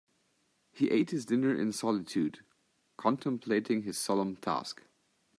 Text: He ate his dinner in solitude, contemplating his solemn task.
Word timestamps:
He 0.71 0.89
ate 0.89 1.11
his 1.11 1.27
dinner 1.27 1.53
in 1.53 1.71
solitude, 1.71 2.39
contemplating 2.97 3.83
his 3.83 3.99
solemn 3.99 4.35
task. 4.37 4.81